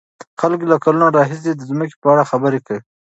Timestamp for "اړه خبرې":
2.13-2.59